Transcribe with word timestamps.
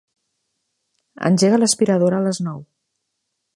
Engega 1.29 1.61
l'aspiradora 1.65 2.21
a 2.21 2.25
les 2.31 2.43
nou. 2.49 2.67